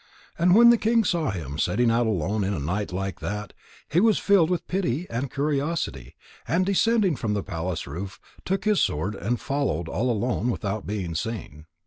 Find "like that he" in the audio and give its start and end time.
2.91-3.99